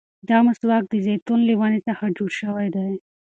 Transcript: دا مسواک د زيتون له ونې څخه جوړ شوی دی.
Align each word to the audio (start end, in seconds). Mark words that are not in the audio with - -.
دا 0.29 0.37
مسواک 0.47 0.83
د 0.89 0.93
زيتون 1.05 1.39
له 1.47 1.53
ونې 1.59 1.79
څخه 1.87 2.05
جوړ 2.17 2.31
شوی 2.41 2.67
دی. 2.75 2.91